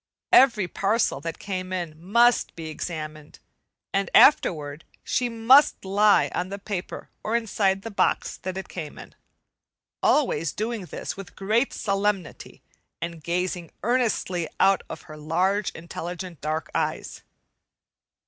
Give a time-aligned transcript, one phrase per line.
[0.31, 3.37] Every parcel that came in must be examined,
[3.93, 8.97] and afterward she must lie on the paper or inside the box that it came
[8.97, 9.13] in,
[10.01, 12.63] always doing this with great solemnity
[12.99, 17.21] and gazing earnestly out of her large, intelligent dark eyes.